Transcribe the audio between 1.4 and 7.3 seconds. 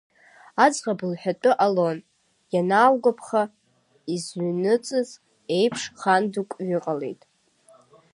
ҟалон, ианаалгәаԥха, изыҩныҵыз еиԥш хан дук ҩыҟалеит.